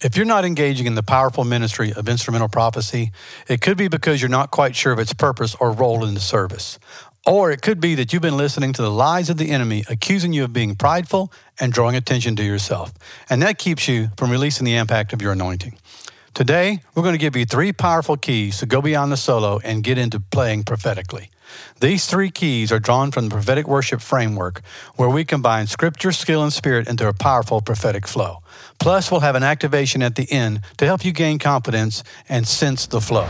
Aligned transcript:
If 0.00 0.16
you're 0.16 0.26
not 0.26 0.44
engaging 0.44 0.86
in 0.86 0.94
the 0.94 1.02
powerful 1.02 1.42
ministry 1.42 1.92
of 1.92 2.08
instrumental 2.08 2.48
prophecy, 2.48 3.10
it 3.48 3.60
could 3.60 3.76
be 3.76 3.88
because 3.88 4.22
you're 4.22 4.28
not 4.28 4.52
quite 4.52 4.76
sure 4.76 4.92
of 4.92 5.00
its 5.00 5.12
purpose 5.12 5.56
or 5.58 5.72
role 5.72 6.04
in 6.04 6.14
the 6.14 6.20
service. 6.20 6.78
Or 7.26 7.50
it 7.50 7.62
could 7.62 7.80
be 7.80 7.96
that 7.96 8.12
you've 8.12 8.22
been 8.22 8.36
listening 8.36 8.72
to 8.74 8.82
the 8.82 8.92
lies 8.92 9.28
of 9.28 9.38
the 9.38 9.50
enemy 9.50 9.82
accusing 9.90 10.32
you 10.32 10.44
of 10.44 10.52
being 10.52 10.76
prideful 10.76 11.32
and 11.58 11.72
drawing 11.72 11.96
attention 11.96 12.36
to 12.36 12.44
yourself. 12.44 12.92
And 13.28 13.42
that 13.42 13.58
keeps 13.58 13.88
you 13.88 14.10
from 14.16 14.30
releasing 14.30 14.64
the 14.64 14.76
impact 14.76 15.12
of 15.12 15.20
your 15.20 15.32
anointing. 15.32 15.76
Today, 16.32 16.80
we're 16.94 17.02
going 17.02 17.14
to 17.14 17.18
give 17.18 17.34
you 17.34 17.44
three 17.44 17.72
powerful 17.72 18.16
keys 18.16 18.58
to 18.58 18.66
go 18.66 18.80
beyond 18.80 19.10
the 19.10 19.16
solo 19.16 19.58
and 19.64 19.82
get 19.82 19.98
into 19.98 20.20
playing 20.20 20.62
prophetically. 20.62 21.28
These 21.80 22.06
three 22.06 22.30
keys 22.30 22.72
are 22.72 22.78
drawn 22.78 23.10
from 23.10 23.28
the 23.28 23.34
prophetic 23.34 23.68
worship 23.68 24.00
framework, 24.00 24.62
where 24.96 25.08
we 25.08 25.24
combine 25.24 25.66
scripture, 25.66 26.12
skill, 26.12 26.42
and 26.42 26.52
spirit 26.52 26.88
into 26.88 27.06
a 27.08 27.12
powerful 27.12 27.60
prophetic 27.60 28.06
flow. 28.06 28.42
Plus, 28.78 29.10
we'll 29.10 29.20
have 29.20 29.36
an 29.36 29.42
activation 29.42 30.02
at 30.02 30.16
the 30.16 30.30
end 30.32 30.60
to 30.78 30.86
help 30.86 31.04
you 31.04 31.12
gain 31.12 31.38
confidence 31.38 32.02
and 32.28 32.46
sense 32.46 32.86
the 32.86 33.00
flow. 33.00 33.28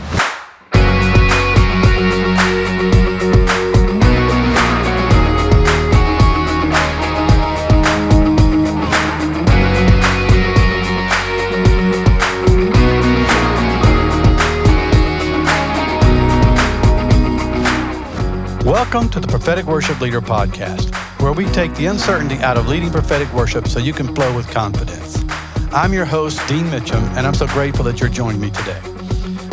Welcome 18.91 19.11
to 19.11 19.19
the 19.19 19.27
Prophetic 19.27 19.67
Worship 19.67 20.01
Leader 20.01 20.19
Podcast, 20.19 20.91
where 21.21 21.31
we 21.31 21.45
take 21.51 21.75
the 21.75 21.85
uncertainty 21.85 22.37
out 22.37 22.57
of 22.57 22.67
leading 22.67 22.89
prophetic 22.89 23.31
worship 23.35 23.67
so 23.67 23.77
you 23.77 23.93
can 23.93 24.15
flow 24.15 24.35
with 24.35 24.49
confidence. 24.49 25.23
I'm 25.71 25.93
your 25.93 26.05
host, 26.05 26.39
Dean 26.47 26.65
Mitchum, 26.65 27.03
and 27.15 27.27
I'm 27.27 27.35
so 27.35 27.45
grateful 27.45 27.83
that 27.85 27.99
you're 27.99 28.09
joining 28.09 28.41
me 28.41 28.49
today. 28.49 28.81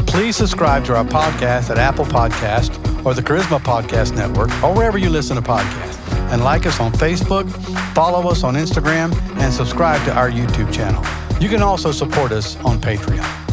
Please 0.06 0.36
subscribe 0.36 0.86
to 0.86 0.96
our 0.96 1.04
podcast 1.04 1.68
at 1.68 1.76
Apple 1.76 2.06
Podcast 2.06 2.78
or 3.04 3.12
the 3.12 3.20
Charisma 3.20 3.60
Podcast 3.60 4.16
Network 4.16 4.48
or 4.62 4.74
wherever 4.74 4.96
you 4.96 5.10
listen 5.10 5.36
to 5.36 5.42
podcasts. 5.42 6.00
And 6.32 6.42
like 6.42 6.64
us 6.64 6.80
on 6.80 6.92
Facebook, 6.92 7.46
follow 7.94 8.30
us 8.30 8.42
on 8.42 8.54
Instagram, 8.54 9.14
and 9.36 9.52
subscribe 9.52 10.02
to 10.06 10.16
our 10.16 10.30
YouTube 10.30 10.72
channel. 10.72 11.04
You 11.42 11.50
can 11.50 11.60
also 11.60 11.92
support 11.92 12.32
us 12.32 12.56
on 12.64 12.80
Patreon. 12.80 13.45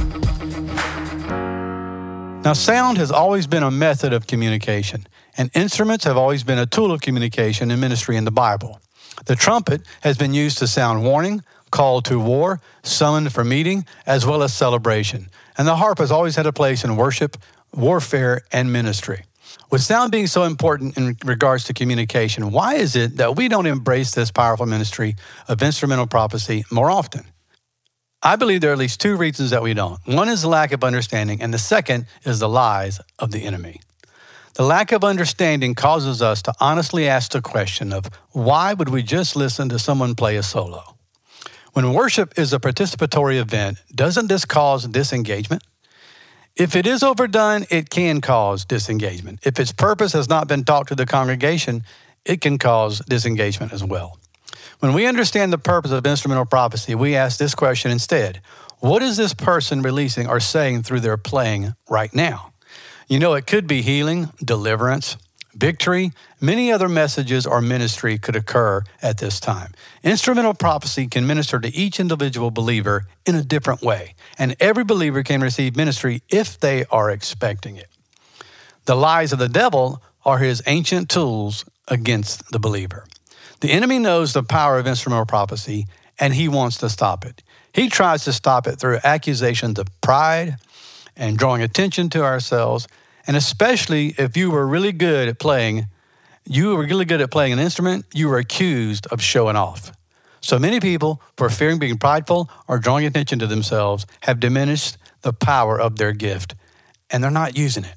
Now, 2.43 2.51
sound 2.51 2.97
has 2.97 3.09
always 3.09 3.47
been 3.47 3.63
a 3.63 3.71
method 3.71 4.11
of 4.11 4.27
communication, 4.27 5.07
and 5.37 5.49
instruments 5.53 6.03
have 6.03 6.17
always 6.17 6.43
been 6.43 6.59
a 6.59 6.65
tool 6.65 6.91
of 6.91 6.99
communication 6.99 7.71
and 7.71 7.79
ministry 7.79 8.17
in 8.17 8.25
the 8.25 8.31
Bible. 8.31 8.81
The 9.27 9.37
trumpet 9.37 9.83
has 10.01 10.17
been 10.17 10.33
used 10.33 10.57
to 10.57 10.67
sound 10.67 11.05
warning, 11.05 11.41
call 11.71 12.01
to 12.01 12.19
war, 12.19 12.59
summon 12.81 13.29
for 13.29 13.45
meeting, 13.45 13.85
as 14.05 14.25
well 14.25 14.43
as 14.43 14.53
celebration. 14.53 15.29
And 15.57 15.65
the 15.65 15.77
harp 15.77 15.99
has 15.99 16.11
always 16.11 16.35
had 16.35 16.45
a 16.45 16.51
place 16.51 16.83
in 16.83 16.97
worship, 16.97 17.37
warfare, 17.73 18.41
and 18.51 18.73
ministry. 18.73 19.23
With 19.71 19.81
sound 19.81 20.11
being 20.11 20.27
so 20.27 20.43
important 20.43 20.97
in 20.97 21.15
regards 21.23 21.63
to 21.65 21.73
communication, 21.73 22.51
why 22.51 22.75
is 22.75 22.97
it 22.97 23.15
that 23.17 23.37
we 23.37 23.47
don't 23.47 23.67
embrace 23.67 24.11
this 24.11 24.31
powerful 24.31 24.65
ministry 24.65 25.15
of 25.47 25.63
instrumental 25.63 26.07
prophecy 26.07 26.65
more 26.69 26.91
often? 26.91 27.23
I 28.25 28.37
believe 28.37 28.61
there 28.61 28.69
are 28.69 28.73
at 28.73 28.79
least 28.79 29.01
two 29.01 29.17
reasons 29.17 29.49
that 29.49 29.61
we 29.61 29.73
don't. 29.73 29.99
One 30.05 30.29
is 30.29 30.43
the 30.43 30.47
lack 30.47 30.71
of 30.71 30.81
understanding, 30.81 31.41
and 31.41 31.53
the 31.53 31.57
second 31.57 32.05
is 32.23 32.39
the 32.39 32.47
lies 32.47 33.01
of 33.19 33.31
the 33.31 33.43
enemy. 33.43 33.81
The 34.53 34.63
lack 34.63 34.93
of 34.93 35.03
understanding 35.03 35.75
causes 35.75 36.21
us 36.21 36.41
to 36.43 36.53
honestly 36.59 37.07
ask 37.07 37.33
the 37.33 37.41
question 37.41 37.91
of 37.91 38.05
why 38.31 38.73
would 38.73 38.87
we 38.87 39.03
just 39.03 39.35
listen 39.35 39.67
to 39.69 39.77
someone 39.77 40.15
play 40.15 40.37
a 40.37 40.43
solo? 40.43 40.95
When 41.73 41.91
worship 41.91 42.39
is 42.39 42.53
a 42.53 42.59
participatory 42.59 43.41
event, 43.41 43.79
doesn't 43.93 44.27
this 44.27 44.45
cause 44.45 44.87
disengagement? 44.87 45.63
If 46.55 46.75
it 46.75 46.87
is 46.87 47.03
overdone, 47.03 47.65
it 47.71 47.89
can 47.89 48.21
cause 48.21 48.63
disengagement. 48.63 49.39
If 49.43 49.59
its 49.59 49.73
purpose 49.73 50.13
has 50.13 50.29
not 50.29 50.47
been 50.47 50.63
taught 50.63 50.87
to 50.87 50.95
the 50.95 51.07
congregation, 51.07 51.83
it 52.23 52.39
can 52.39 52.57
cause 52.57 52.99
disengagement 52.99 53.73
as 53.73 53.83
well. 53.83 54.19
When 54.83 54.91
we 54.91 55.07
understand 55.07 55.53
the 55.53 55.57
purpose 55.57 55.91
of 55.91 56.05
instrumental 56.05 56.43
prophecy, 56.43 56.93
we 56.93 57.15
ask 57.15 57.39
this 57.39 57.55
question 57.55 57.89
instead 57.89 58.41
What 58.79 59.01
is 59.01 59.15
this 59.15 59.33
person 59.33 59.81
releasing 59.81 60.27
or 60.27 60.41
saying 60.41 60.83
through 60.83 60.99
their 60.99 61.15
playing 61.15 61.73
right 61.89 62.13
now? 62.13 62.51
You 63.07 63.17
know, 63.17 63.33
it 63.33 63.47
could 63.47 63.65
be 63.65 63.81
healing, 63.81 64.33
deliverance, 64.43 65.15
victory, 65.55 66.11
many 66.41 66.69
other 66.69 66.89
messages 66.89 67.47
or 67.47 67.61
ministry 67.61 68.17
could 68.17 68.35
occur 68.35 68.83
at 69.01 69.19
this 69.19 69.39
time. 69.39 69.71
Instrumental 70.03 70.53
prophecy 70.53 71.07
can 71.07 71.25
minister 71.25 71.61
to 71.61 71.73
each 71.73 71.97
individual 71.97 72.51
believer 72.51 73.05
in 73.25 73.35
a 73.35 73.41
different 73.41 73.83
way, 73.83 74.15
and 74.37 74.53
every 74.59 74.83
believer 74.83 75.23
can 75.23 75.39
receive 75.39 75.77
ministry 75.77 76.23
if 76.27 76.59
they 76.59 76.83
are 76.91 77.09
expecting 77.09 77.77
it. 77.77 77.87
The 78.83 78.97
lies 78.97 79.31
of 79.31 79.39
the 79.39 79.47
devil 79.47 80.03
are 80.25 80.39
his 80.39 80.61
ancient 80.67 81.09
tools 81.09 81.63
against 81.87 82.51
the 82.51 82.59
believer. 82.59 83.05
The 83.63 83.71
enemy 83.71 83.97
knows 83.97 84.33
the 84.33 84.43
power 84.43 84.77
of 84.77 84.87
instrumental 84.87 85.25
prophecy 85.25 85.87
and 86.19 86.33
he 86.33 86.49
wants 86.49 86.75
to 86.79 86.89
stop 86.89 87.23
it. 87.23 87.41
He 87.71 87.87
tries 87.87 88.25
to 88.25 88.33
stop 88.33 88.67
it 88.67 88.75
through 88.75 88.99
accusations 89.05 89.79
of 89.79 89.87
pride 90.01 90.57
and 91.15 91.37
drawing 91.37 91.61
attention 91.61 92.09
to 92.09 92.23
ourselves. 92.23 92.89
And 93.25 93.37
especially 93.37 94.15
if 94.17 94.35
you 94.35 94.51
were 94.51 94.67
really 94.67 94.91
good 94.91 95.29
at 95.29 95.39
playing, 95.39 95.85
you 96.45 96.75
were 96.75 96.83
really 96.83 97.05
good 97.05 97.21
at 97.21 97.31
playing 97.31 97.53
an 97.53 97.59
instrument, 97.59 98.03
you 98.13 98.27
were 98.27 98.37
accused 98.37 99.07
of 99.07 99.21
showing 99.21 99.55
off. 99.55 99.93
So 100.41 100.59
many 100.59 100.81
people, 100.81 101.21
for 101.37 101.49
fearing 101.49 101.79
being 101.79 101.97
prideful 101.97 102.49
or 102.67 102.79
drawing 102.79 103.05
attention 103.05 103.39
to 103.39 103.47
themselves, 103.47 104.05
have 104.23 104.41
diminished 104.41 104.97
the 105.21 105.31
power 105.31 105.79
of 105.79 105.95
their 105.95 106.11
gift 106.11 106.53
and 107.09 107.23
they're 107.23 107.31
not 107.31 107.57
using 107.57 107.85
it. 107.85 107.95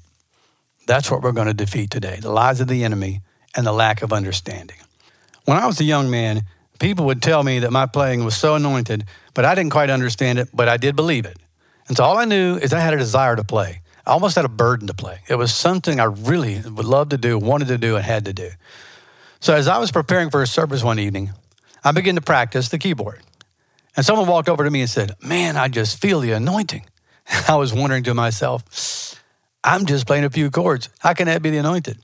That's 0.85 1.11
what 1.11 1.21
we're 1.21 1.33
going 1.33 1.47
to 1.47 1.53
defeat 1.53 1.91
today 1.91 2.19
the 2.21 2.31
lies 2.31 2.61
of 2.61 2.69
the 2.69 2.85
enemy 2.85 3.19
and 3.53 3.67
the 3.67 3.73
lack 3.73 4.01
of 4.01 4.13
understanding. 4.13 4.77
When 5.47 5.55
I 5.55 5.65
was 5.65 5.79
a 5.79 5.85
young 5.85 6.09
man, 6.09 6.41
people 6.77 7.05
would 7.05 7.21
tell 7.21 7.41
me 7.41 7.59
that 7.59 7.71
my 7.71 7.85
playing 7.85 8.25
was 8.25 8.35
so 8.35 8.55
anointed, 8.55 9.05
but 9.33 9.45
I 9.45 9.55
didn't 9.55 9.71
quite 9.71 9.89
understand 9.89 10.39
it, 10.39 10.49
but 10.53 10.67
I 10.67 10.75
did 10.75 10.97
believe 10.97 11.25
it. 11.25 11.37
And 11.87 11.95
so 11.95 12.03
all 12.03 12.17
I 12.17 12.25
knew 12.25 12.57
is 12.57 12.73
I 12.73 12.81
had 12.81 12.93
a 12.93 12.97
desire 12.97 13.37
to 13.37 13.45
play. 13.45 13.79
I 14.05 14.11
almost 14.11 14.35
had 14.35 14.43
a 14.43 14.49
burden 14.49 14.87
to 14.87 14.93
play. 14.93 15.21
It 15.29 15.35
was 15.35 15.55
something 15.55 16.01
I 16.01 16.03
really 16.03 16.59
would 16.59 16.85
love 16.85 17.07
to 17.09 17.17
do, 17.17 17.39
wanted 17.39 17.69
to 17.69 17.77
do, 17.77 17.95
and 17.95 18.03
had 18.03 18.25
to 18.25 18.33
do. 18.33 18.49
So 19.39 19.55
as 19.55 19.69
I 19.69 19.77
was 19.77 19.89
preparing 19.89 20.31
for 20.31 20.41
a 20.41 20.47
service 20.47 20.83
one 20.83 20.99
evening, 20.99 21.31
I 21.81 21.93
began 21.93 22.15
to 22.15 22.21
practice 22.21 22.67
the 22.67 22.77
keyboard. 22.77 23.21
And 23.95 24.05
someone 24.05 24.27
walked 24.27 24.49
over 24.49 24.65
to 24.65 24.69
me 24.69 24.81
and 24.81 24.89
said, 24.89 25.15
Man, 25.21 25.55
I 25.55 25.69
just 25.69 26.01
feel 26.01 26.19
the 26.19 26.33
anointing. 26.33 26.85
I 27.47 27.55
was 27.55 27.73
wondering 27.73 28.03
to 28.03 28.13
myself, 28.13 29.15
I'm 29.63 29.85
just 29.85 30.07
playing 30.07 30.25
a 30.25 30.29
few 30.29 30.51
chords. 30.51 30.89
How 30.99 31.13
can 31.13 31.27
that 31.27 31.41
be 31.41 31.51
the 31.51 31.59
anointed? 31.59 31.99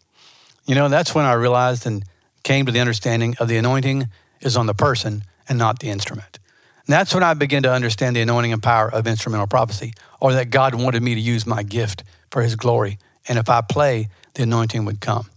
You 0.65 0.75
know, 0.75 0.87
that's 0.87 1.13
when 1.13 1.25
I 1.25 1.33
realized 1.33 1.85
and 1.85 2.05
came 2.43 2.65
to 2.65 2.71
the 2.71 2.79
understanding 2.79 3.35
of 3.39 3.47
the 3.47 3.57
anointing 3.57 4.09
is 4.41 4.57
on 4.57 4.65
the 4.65 4.73
person 4.73 5.23
and 5.49 5.57
not 5.57 5.79
the 5.79 5.89
instrument. 5.89 6.39
And 6.85 6.93
that's 6.93 7.13
when 7.13 7.23
I 7.23 7.33
began 7.33 7.63
to 7.63 7.71
understand 7.71 8.15
the 8.15 8.21
anointing 8.21 8.51
and 8.51 8.61
power 8.61 8.93
of 8.93 9.07
instrumental 9.07 9.47
prophecy, 9.47 9.93
or 10.19 10.33
that 10.33 10.49
God 10.49 10.75
wanted 10.75 11.01
me 11.01 11.15
to 11.15 11.21
use 11.21 11.45
my 11.45 11.63
gift 11.63 12.03
for 12.29 12.41
his 12.41 12.55
glory. 12.55 12.99
And 13.27 13.39
if 13.39 13.49
I 13.49 13.61
play, 13.61 14.09
the 14.33 14.43
anointing 14.43 14.83
would 14.85 14.99
come. 14.99 15.29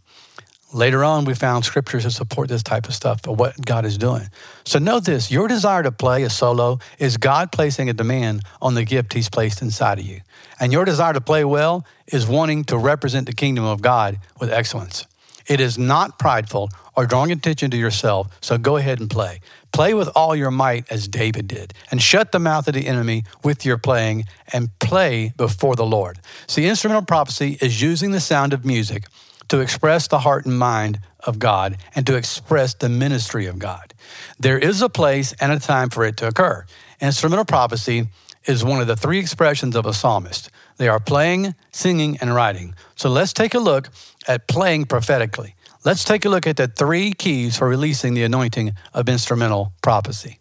Later 0.73 1.05
on, 1.05 1.25
we 1.25 1.35
found 1.35 1.65
scriptures 1.65 2.03
to 2.03 2.11
support 2.11 2.49
this 2.49 2.65
type 2.65 2.89
of 2.89 2.95
stuff 2.95 3.27
of 3.29 3.39
what 3.39 3.65
God 3.65 3.85
is 3.85 3.97
doing. 3.97 4.29
So 4.65 4.81
know 4.81 4.99
this 4.99 5.31
your 5.31 5.47
desire 5.47 5.85
to 5.85 5.93
play 5.93 6.25
a 6.25 6.31
solo 6.31 6.81
is 6.99 7.17
God 7.17 7.53
placing 7.53 7.89
a 7.89 7.93
demand 7.93 8.43
on 8.61 8.75
the 8.75 8.85
gift 8.85 9.13
He's 9.13 9.31
placed 9.31 9.63
inside 9.63 10.01
of 10.01 10.05
you. 10.05 10.23
And 10.59 10.73
your 10.73 10.85
desire 10.85 11.13
to 11.13 11.21
play 11.21 11.45
well 11.45 11.87
is 12.09 12.27
wanting 12.27 12.65
to 12.65 12.77
represent 12.77 13.27
the 13.27 13.33
kingdom 13.33 13.65
of 13.65 13.81
God 13.81 14.19
with 14.41 14.51
excellence. 14.51 15.07
It 15.47 15.61
is 15.61 15.79
not 15.79 16.19
prideful 16.19 16.71
or 16.97 17.07
drawing 17.07 17.31
attention 17.31 17.71
to 17.71 17.77
yourself, 17.77 18.29
so 18.41 18.57
go 18.57 18.77
ahead 18.77 19.01
and 19.01 19.11
play. 19.11 19.41
Play 19.73 19.93
with 19.95 20.09
all 20.17 20.35
your 20.35 20.51
might 20.51 20.91
as 20.91 21.07
David 21.07 21.47
did, 21.47 21.75
and 21.91 22.01
shut 22.01 22.33
the 22.33 22.39
mouth 22.39 22.67
of 22.67 22.75
the 22.75 22.87
enemy 22.87 23.25
with 23.45 23.67
your 23.67 23.77
playing 23.77 24.25
and 24.53 24.77
play 24.79 25.33
before 25.37 25.77
the 25.77 25.85
Lord. 25.85 26.19
See, 26.47 26.67
instrumental 26.67 27.05
prophecy 27.05 27.59
is 27.61 27.83
using 27.83 28.13
the 28.13 28.21
sound 28.21 28.53
of 28.53 28.65
music 28.65 29.05
to 29.49 29.61
express 29.61 30.09
the 30.09 30.21
heart 30.21 30.47
and 30.47 30.59
mind 30.59 31.01
of 31.21 31.39
God 31.39 31.77
and 31.95 32.07
to 32.07 32.17
express 32.17 32.75
the 32.75 32.89
ministry 32.89 33.47
of 33.47 33.59
God. 33.59 33.95
There 34.39 34.59
is 34.59 34.83
a 34.83 34.89
place 34.89 35.35
and 35.41 35.53
a 35.53 35.59
time 35.59 35.91
for 35.91 36.05
it 36.05 36.17
to 36.19 36.29
occur. 36.29 36.65
Instrumental 37.01 37.45
prophecy 37.45 38.09
is 38.47 38.65
one 38.65 38.81
of 38.81 38.87
the 38.87 38.97
three 38.97 39.19
expressions 39.19 39.77
of 39.77 39.87
a 39.87 39.93
psalmist. 39.93 40.51
They 40.79 40.89
are 40.89 41.01
playing, 41.01 41.55
singing, 41.73 42.17
and 42.21 42.35
writing. 42.35 42.75
So 42.95 43.09
let's 43.09 43.33
take 43.33 43.55
a 43.55 43.59
look 43.59 43.91
at 44.29 44.47
playing 44.47 44.87
prophetically. 44.87 45.56
Let's 45.87 46.03
take 46.03 46.25
a 46.25 46.29
look 46.29 46.49
at 46.49 46.57
the 46.57 46.67
three 46.67 47.13
keys 47.13 47.57
for 47.57 47.69
releasing 47.69 48.15
the 48.15 48.25
anointing 48.25 48.73
of 48.93 49.09
instrumental 49.09 49.73
prophecy. 49.83 50.41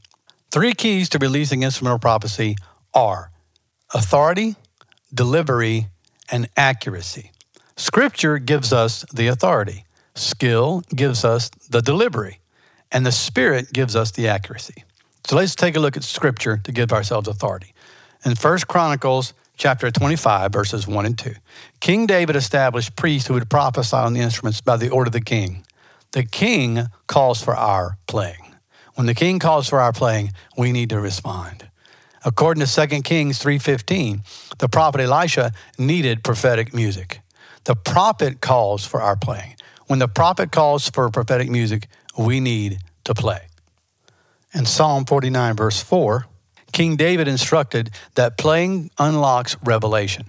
Three 0.50 0.74
keys 0.74 1.08
to 1.10 1.20
releasing 1.20 1.62
instrumental 1.62 2.00
prophecy 2.00 2.56
are 2.96 3.30
authority, 3.94 4.56
delivery, 5.14 5.90
and 6.32 6.50
accuracy. 6.58 7.32
Scripture 7.78 8.40
gives 8.40 8.74
us 8.74 9.06
the 9.14 9.28
authority, 9.28 9.86
skill 10.16 10.82
gives 10.96 11.24
us 11.24 11.52
the 11.70 11.84
delivery, 11.84 12.40
and 12.92 13.06
the 13.06 13.12
Spirit 13.12 13.72
gives 13.72 13.96
us 13.96 14.10
the 14.10 14.28
accuracy. 14.28 14.84
So 15.28 15.36
let's 15.36 15.54
take 15.54 15.76
a 15.76 15.80
look 15.80 15.96
at 15.96 16.04
scripture 16.04 16.58
to 16.64 16.72
give 16.72 16.92
ourselves 16.92 17.28
authority. 17.28 17.76
In 18.26 18.34
First 18.34 18.68
Chronicles 18.68 19.36
chapter 19.56 19.92
25, 19.92 20.52
verses 20.52 20.88
1 20.88 21.06
and 21.06 21.18
2, 21.18 21.34
King 21.80 22.06
David 22.06 22.36
established 22.36 22.96
priests 22.96 23.28
who 23.28 23.34
would 23.34 23.50
prophesy 23.50 23.96
on 23.96 24.14
the 24.14 24.22
instruments 24.22 24.62
by 24.62 24.78
the 24.78 24.90
order 24.90 25.10
of 25.10 25.14
the 25.14 25.22
king. 25.22 25.66
The 26.12 26.24
king 26.24 26.88
calls 27.08 27.42
for 27.42 27.56
our 27.56 27.98
playing. 28.08 28.56
When 28.96 29.08
the 29.08 29.14
king 29.14 29.40
calls 29.40 29.68
for 29.68 29.82
our 29.82 29.92
playing, 29.92 30.32
we 30.58 30.72
need 30.72 30.90
to 30.90 31.00
respond. 31.00 31.68
According 32.24 32.66
to 32.66 32.88
2 32.88 33.04
Kings 33.04 33.38
3:15, 33.40 34.24
the 34.58 34.70
prophet 34.70 35.02
Elisha 35.02 35.52
needed 35.78 36.24
prophetic 36.24 36.74
music. 36.74 37.22
The 37.66 37.76
prophet 37.76 38.42
calls 38.42 38.86
for 38.86 39.02
our 39.02 39.16
playing. 39.16 39.56
When 39.88 40.00
the 40.00 40.08
prophet 40.08 40.52
calls 40.52 40.90
for 40.90 41.10
prophetic 41.10 41.50
music, 41.50 41.88
we 42.18 42.40
need 42.40 42.80
to 43.04 43.14
play. 43.14 43.48
In 44.54 44.66
Psalm 44.66 45.06
49, 45.06 45.56
verse 45.56 45.82
4, 45.82 46.26
King 46.76 46.98
David 46.98 47.30
instructed 47.30 47.90
that 48.16 48.38
playing 48.38 48.92
unlocks 49.00 49.56
revelation. 49.64 50.26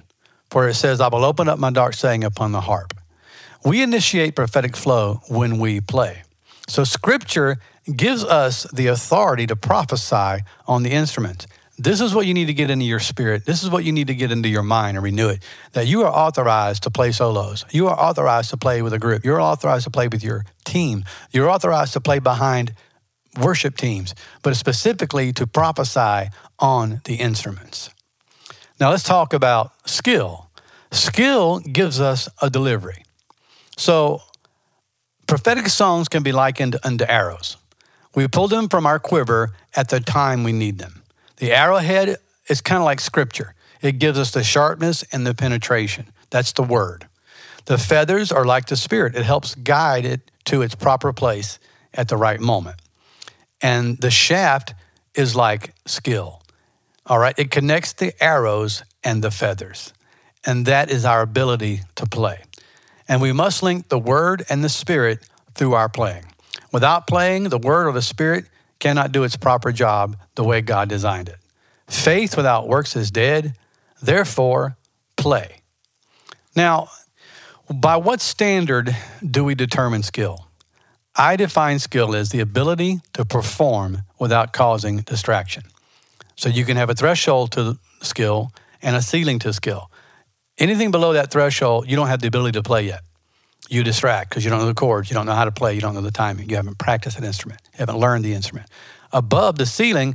For 0.48 0.68
it 0.68 0.74
says, 0.74 1.00
I 1.00 1.08
will 1.08 1.24
open 1.24 1.48
up 1.48 1.58
my 1.58 1.72
dark 1.72 1.94
saying 1.94 2.22
upon 2.22 2.52
the 2.52 2.60
harp. 2.60 2.94
We 3.64 3.82
initiate 3.82 4.36
prophetic 4.36 4.76
flow 4.76 5.22
when 5.26 5.58
we 5.58 5.80
play. 5.80 6.22
So 6.68 6.84
scripture 6.84 7.56
gives 7.92 8.22
us 8.22 8.62
the 8.72 8.86
authority 8.86 9.48
to 9.48 9.56
prophesy 9.56 10.44
on 10.68 10.84
the 10.84 10.90
instrument. 10.90 11.48
This 11.78 12.00
is 12.00 12.14
what 12.14 12.26
you 12.26 12.32
need 12.32 12.46
to 12.46 12.54
get 12.54 12.70
into 12.70 12.84
your 12.84 13.00
spirit. 13.00 13.44
This 13.44 13.64
is 13.64 13.68
what 13.68 13.82
you 13.82 13.90
need 13.90 14.06
to 14.06 14.14
get 14.14 14.30
into 14.30 14.48
your 14.48 14.62
mind 14.62 14.96
and 14.96 15.02
renew 15.02 15.28
it. 15.28 15.42
That 15.72 15.88
you 15.88 16.04
are 16.04 16.12
authorized 16.12 16.84
to 16.84 16.92
play 16.92 17.10
solos. 17.10 17.64
You 17.72 17.88
are 17.88 17.98
authorized 17.98 18.50
to 18.50 18.56
play 18.56 18.82
with 18.82 18.92
a 18.92 19.00
group. 19.00 19.24
You're 19.24 19.40
authorized 19.40 19.82
to 19.84 19.90
play 19.90 20.06
with 20.06 20.22
your 20.22 20.44
team. 20.64 21.04
You're 21.32 21.50
authorized 21.50 21.92
to 21.94 22.00
play 22.00 22.20
behind 22.20 22.72
worship 23.36 23.76
teams, 23.76 24.14
but 24.42 24.56
specifically 24.56 25.32
to 25.32 25.46
prophesy 25.46 26.30
on 26.58 27.00
the 27.04 27.16
instruments. 27.16 27.90
Now 28.80 28.90
let's 28.90 29.02
talk 29.02 29.32
about 29.32 29.72
skill. 29.88 30.50
Skill 30.90 31.60
gives 31.60 32.00
us 32.00 32.28
a 32.40 32.50
delivery. 32.50 33.04
So 33.76 34.22
prophetic 35.26 35.68
songs 35.68 36.08
can 36.08 36.22
be 36.22 36.32
likened 36.32 36.76
unto 36.82 37.04
arrows. 37.08 37.56
We 38.14 38.28
pull 38.28 38.48
them 38.48 38.68
from 38.68 38.86
our 38.86 38.98
quiver 38.98 39.50
at 39.74 39.88
the 39.88 40.00
time 40.00 40.42
we 40.42 40.52
need 40.52 40.78
them. 40.78 41.02
The 41.36 41.52
arrowhead 41.52 42.16
is 42.48 42.60
kind 42.60 42.78
of 42.78 42.84
like 42.84 43.00
scripture. 43.00 43.54
It 43.82 43.98
gives 43.98 44.18
us 44.18 44.30
the 44.30 44.42
sharpness 44.42 45.04
and 45.12 45.26
the 45.26 45.34
penetration. 45.34 46.06
That's 46.30 46.52
the 46.52 46.62
word. 46.62 47.06
The 47.66 47.78
feathers 47.78 48.32
are 48.32 48.44
like 48.44 48.66
the 48.66 48.76
spirit. 48.76 49.14
It 49.14 49.24
helps 49.24 49.54
guide 49.56 50.06
it 50.06 50.30
to 50.46 50.62
its 50.62 50.74
proper 50.74 51.12
place 51.12 51.58
at 51.92 52.08
the 52.08 52.16
right 52.16 52.40
moment. 52.40 52.76
And 53.62 53.98
the 53.98 54.10
shaft 54.10 54.74
is 55.14 55.34
like 55.34 55.74
skill. 55.86 56.42
All 57.06 57.18
right, 57.18 57.34
it 57.38 57.50
connects 57.50 57.92
the 57.92 58.12
arrows 58.22 58.82
and 59.02 59.22
the 59.22 59.30
feathers. 59.30 59.92
And 60.44 60.66
that 60.66 60.90
is 60.90 61.04
our 61.04 61.22
ability 61.22 61.80
to 61.96 62.06
play. 62.06 62.42
And 63.08 63.20
we 63.20 63.32
must 63.32 63.62
link 63.62 63.88
the 63.88 63.98
word 63.98 64.44
and 64.48 64.64
the 64.64 64.68
spirit 64.68 65.26
through 65.54 65.74
our 65.74 65.88
playing. 65.88 66.24
Without 66.72 67.06
playing, 67.06 67.44
the 67.44 67.58
word 67.58 67.86
or 67.86 67.92
the 67.92 68.02
spirit 68.02 68.46
cannot 68.78 69.12
do 69.12 69.24
its 69.24 69.36
proper 69.36 69.72
job 69.72 70.16
the 70.34 70.44
way 70.44 70.60
God 70.60 70.88
designed 70.88 71.28
it. 71.28 71.38
Faith 71.88 72.36
without 72.36 72.68
works 72.68 72.96
is 72.96 73.10
dead, 73.10 73.54
therefore, 74.02 74.76
play. 75.16 75.60
Now, 76.54 76.88
by 77.72 77.96
what 77.96 78.20
standard 78.20 78.94
do 79.24 79.44
we 79.44 79.54
determine 79.54 80.02
skill? 80.02 80.45
I 81.18 81.36
define 81.36 81.78
skill 81.78 82.14
as 82.14 82.28
the 82.28 82.40
ability 82.40 83.00
to 83.14 83.24
perform 83.24 84.02
without 84.18 84.52
causing 84.52 84.98
distraction. 84.98 85.64
So 86.36 86.50
you 86.50 86.64
can 86.64 86.76
have 86.76 86.90
a 86.90 86.94
threshold 86.94 87.52
to 87.52 87.78
skill 88.02 88.52
and 88.82 88.94
a 88.94 89.00
ceiling 89.00 89.38
to 89.40 89.52
skill. 89.52 89.90
Anything 90.58 90.90
below 90.90 91.14
that 91.14 91.30
threshold, 91.30 91.88
you 91.88 91.96
don't 91.96 92.08
have 92.08 92.20
the 92.20 92.28
ability 92.28 92.58
to 92.58 92.62
play 92.62 92.82
yet. 92.82 93.00
You 93.68 93.82
distract 93.82 94.30
because 94.30 94.44
you 94.44 94.50
don't 94.50 94.60
know 94.60 94.66
the 94.66 94.74
chords, 94.74 95.10
you 95.10 95.14
don't 95.14 95.26
know 95.26 95.34
how 95.34 95.46
to 95.46 95.50
play, 95.50 95.74
you 95.74 95.80
don't 95.80 95.94
know 95.94 96.02
the 96.02 96.10
timing, 96.10 96.48
you 96.48 96.56
haven't 96.56 96.78
practiced 96.78 97.18
an 97.18 97.24
instrument, 97.24 97.60
you 97.72 97.78
haven't 97.78 97.98
learned 97.98 98.24
the 98.24 98.34
instrument. 98.34 98.68
Above 99.12 99.56
the 99.56 99.66
ceiling 99.66 100.14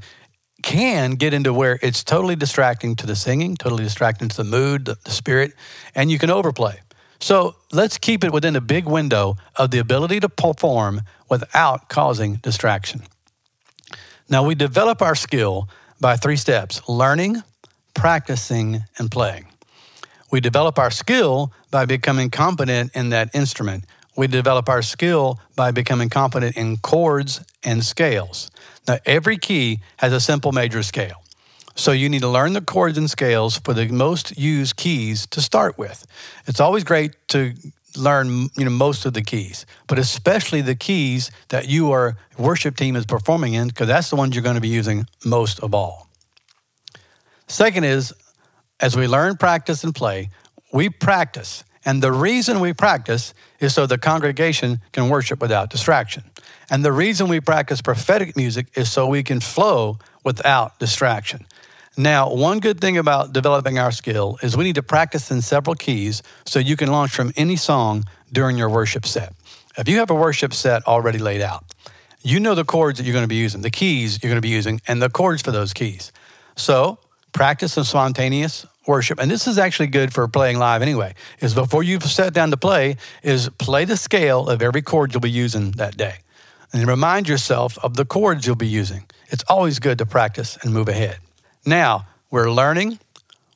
can 0.62 1.12
get 1.12 1.34
into 1.34 1.52
where 1.52 1.80
it's 1.82 2.04
totally 2.04 2.36
distracting 2.36 2.96
to 2.96 3.08
the 3.08 3.16
singing, 3.16 3.56
totally 3.58 3.84
distracting 3.84 4.30
to 4.30 4.38
the 4.38 4.44
mood, 4.44 4.86
the, 4.86 4.98
the 5.04 5.12
spirit, 5.12 5.54
and 5.96 6.12
you 6.12 6.20
can 6.20 6.30
overplay. 6.30 6.80
So 7.22 7.56
let's 7.72 8.00
keep 8.00 8.24
it 8.24 8.34
within 8.34 8.54
the 8.54 8.62
big 8.62 8.86
window 8.86 9.38
of 9.56 9.70
the 9.70 9.78
ability 9.78 10.20
to 10.22 10.30
perform 10.30 11.02
without 11.30 11.88
causing 11.88 12.38
distraction. 12.38 13.04
Now, 14.28 14.44
we 14.44 14.56
develop 14.56 15.02
our 15.02 15.14
skill 15.14 15.70
by 16.00 16.16
three 16.18 16.36
steps 16.36 16.82
learning, 16.90 17.44
practicing, 17.94 18.86
and 18.98 19.12
playing. 19.12 19.46
We 20.32 20.40
develop 20.40 20.80
our 20.80 20.90
skill 20.90 21.54
by 21.70 21.86
becoming 21.86 22.32
competent 22.32 22.96
in 22.96 23.10
that 23.10 23.30
instrument. 23.36 23.86
We 24.18 24.28
develop 24.28 24.68
our 24.68 24.82
skill 24.82 25.40
by 25.56 25.72
becoming 25.72 26.10
competent 26.10 26.58
in 26.58 26.78
chords 26.78 27.42
and 27.64 27.86
scales. 27.86 28.50
Now, 28.88 28.98
every 29.06 29.38
key 29.38 29.82
has 29.98 30.12
a 30.12 30.20
simple 30.20 30.54
major 30.54 30.82
scale. 30.82 31.21
So 31.76 31.92
you 31.92 32.10
need 32.10 32.22
to 32.22 32.28
learn 32.28 32.54
the 32.54 32.62
chords 32.62 32.98
and 32.98 33.10
scales 33.10 33.58
for 33.58 33.74
the 33.74 33.88
most 33.88 34.38
used 34.38 34.76
keys 34.76 35.26
to 35.28 35.42
start 35.42 35.78
with. 35.78 36.06
It's 36.48 36.60
always 36.60 36.84
great 36.84 37.16
to 37.30 37.54
learn 37.98 38.50
you 38.58 38.66
know 38.66 38.72
most 38.72 39.06
of 39.06 39.14
the 39.14 39.22
keys, 39.22 39.66
but 39.88 40.00
especially 40.00 40.62
the 40.62 40.76
keys 40.76 41.32
that 41.50 41.70
your 41.70 42.18
worship 42.38 42.78
team 42.78 42.96
is 42.96 43.06
performing 43.06 43.54
in 43.54 43.68
because 43.68 43.88
that's 43.88 44.10
the 44.10 44.16
ones 44.16 44.36
you're 44.36 44.44
going 44.44 44.56
to 44.56 44.62
be 44.62 44.68
using 44.68 45.08
most 45.26 45.60
of 45.60 45.74
all. 45.74 46.10
Second 47.48 47.84
is 47.84 48.14
as 48.80 48.96
we 48.96 49.08
learn, 49.08 49.38
practice, 49.38 49.84
and 49.84 49.94
play, 49.94 50.30
we 50.74 50.90
practice. 50.90 51.64
And 51.84 52.02
the 52.02 52.12
reason 52.12 52.60
we 52.60 52.74
practice 52.74 53.34
is 53.60 53.74
so 53.74 53.86
the 53.86 53.98
congregation 53.98 54.80
can 54.92 55.10
worship 55.10 55.42
without 55.42 55.70
distraction. 55.70 56.24
And 56.70 56.86
the 56.86 56.92
reason 56.92 57.28
we 57.28 57.42
practice 57.42 57.82
prophetic 57.82 58.36
music 58.38 58.68
is 58.76 58.92
so 58.92 59.08
we 59.08 59.24
can 59.24 59.40
flow 59.40 60.00
without 60.24 60.80
distraction. 60.80 61.46
Now, 61.98 62.34
one 62.34 62.60
good 62.60 62.80
thing 62.80 62.98
about 62.98 63.34
developing 63.34 63.78
our 63.78 63.92
skill 63.92 64.38
is 64.42 64.56
we 64.56 64.64
need 64.64 64.76
to 64.76 64.84
practice 64.84 65.30
in 65.30 65.42
several 65.42 65.76
keys 65.76 66.24
so 66.46 66.58
you 66.58 66.78
can 66.78 66.90
launch 66.90 67.12
from 67.12 67.34
any 67.36 67.58
song 67.58 68.06
during 68.32 68.58
your 68.58 68.70
worship 68.70 69.06
set. 69.06 69.34
If 69.78 69.90
you 69.90 69.98
have 69.98 70.10
a 70.10 70.16
worship 70.16 70.54
set 70.54 70.88
already 70.88 71.20
laid 71.20 71.42
out, 71.42 71.66
you 72.22 72.40
know 72.40 72.56
the 72.56 72.64
chords 72.64 72.98
that 72.98 73.04
you're 73.04 73.14
going 73.14 73.26
to 73.26 73.28
be 73.28 73.36
using, 73.36 73.62
the 73.62 73.70
keys 73.70 74.24
you're 74.24 74.30
going 74.30 74.42
to 74.42 74.42
be 74.42 74.50
using, 74.50 74.80
and 74.88 75.02
the 75.02 75.10
chords 75.10 75.42
for 75.42 75.52
those 75.52 75.74
keys. 75.74 76.14
So, 76.56 76.98
practice 77.34 77.74
some 77.74 77.84
spontaneous 77.84 78.66
worship, 78.88 79.20
and 79.20 79.30
this 79.30 79.46
is 79.46 79.58
actually 79.58 79.88
good 79.88 80.14
for 80.14 80.28
playing 80.30 80.60
live 80.60 80.82
anyway, 80.82 81.14
is 81.40 81.54
before 81.54 81.84
you 81.84 82.00
sit 82.00 82.34
down 82.34 82.52
to 82.52 82.58
play, 82.58 82.96
is 83.22 83.50
play 83.58 83.84
the 83.84 83.98
scale 83.98 84.48
of 84.48 84.62
every 84.62 84.82
chord 84.82 85.14
you'll 85.14 85.20
be 85.20 85.30
using 85.30 85.72
that 85.72 85.98
day. 85.98 86.16
And 86.72 86.88
remind 86.88 87.28
yourself 87.28 87.78
of 87.84 87.96
the 87.96 88.06
chords 88.06 88.48
you'll 88.48 88.56
be 88.56 88.68
using. 88.68 89.04
It's 89.28 89.44
always 89.50 89.80
good 89.80 89.98
to 89.98 90.06
practice 90.06 90.58
and 90.62 90.74
move 90.74 90.88
ahead. 90.88 91.18
Now, 91.66 92.08
we're 92.32 92.52
learning, 92.52 93.00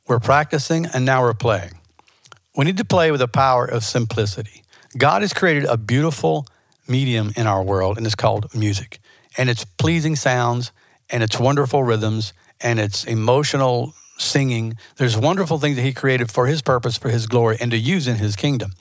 we're 0.08 0.20
practicing, 0.20 0.86
and 0.86 1.06
now 1.06 1.22
we're 1.24 1.34
playing. 1.34 1.72
We 2.56 2.66
need 2.66 2.78
to 2.78 2.86
play 2.86 3.10
with 3.10 3.20
the 3.20 3.28
power 3.28 3.66
of 3.66 3.84
simplicity. 3.84 4.64
God 4.96 5.24
has 5.24 5.34
created 5.34 5.66
a 5.66 5.76
beautiful 5.76 6.46
medium 6.88 7.34
in 7.36 7.48
our 7.48 7.64
world, 7.64 7.98
and 7.98 8.06
it's 8.06 8.16
called 8.16 8.54
music. 8.54 9.00
And 9.38 9.50
it's 9.50 9.66
pleasing 9.66 10.16
sounds, 10.16 10.72
and 11.10 11.24
it's 11.24 11.40
wonderful 11.40 11.84
rhythms, 11.84 12.34
and 12.62 12.80
it's 12.80 13.06
emotional 13.06 13.94
singing. 14.18 14.78
There's 14.98 15.18
wonderful 15.18 15.58
things 15.58 15.76
that 15.76 15.82
He 15.82 15.92
created 15.92 16.32
for 16.32 16.46
His 16.46 16.62
purpose, 16.62 16.98
for 16.98 17.10
His 17.10 17.26
glory, 17.26 17.58
and 17.60 17.72
to 17.72 17.78
use 17.78 18.08
in 18.08 18.18
His 18.18 18.36
kingdom. 18.36 18.74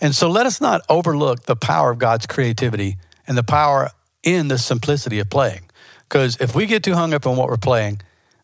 And 0.00 0.14
so 0.14 0.28
let 0.28 0.46
us 0.46 0.60
not 0.60 0.82
overlook 0.88 1.44
the 1.44 1.56
power 1.56 1.92
of 1.92 1.98
God's 1.98 2.26
creativity 2.26 2.96
and 3.26 3.38
the 3.38 3.44
power 3.44 3.90
in 4.24 4.48
the 4.48 4.58
simplicity 4.58 5.20
of 5.20 5.30
playing. 5.30 5.62
Because 6.08 6.36
if 6.40 6.54
we 6.54 6.66
get 6.66 6.82
too 6.82 6.94
hung 6.94 7.14
up 7.14 7.26
on 7.26 7.36
what 7.36 7.48
we're 7.48 7.56
playing, 7.56 8.00